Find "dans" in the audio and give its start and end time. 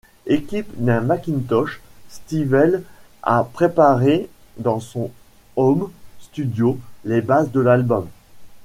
4.57-4.79